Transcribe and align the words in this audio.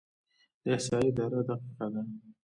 د 0.61 0.65
احصایې 0.75 1.09
اداره 1.11 1.39
دقیقه 1.49 1.87
ده؟ 1.93 2.01